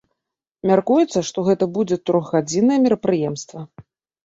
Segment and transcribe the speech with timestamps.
[0.69, 3.59] Мяркуецца, што гэта будзе трохгадзіннае мерапрыемства.